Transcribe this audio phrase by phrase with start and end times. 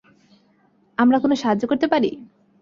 [0.97, 2.09] আমরা কোন সাহায্য করতে পারি?